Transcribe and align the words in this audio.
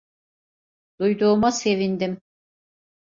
Duyduğuma 0.99 1.51
sevindim. 1.51 2.21